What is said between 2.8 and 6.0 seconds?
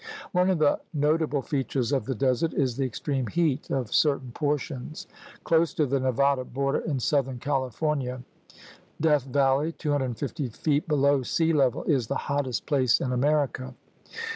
extreme heat of certain portions. Close to the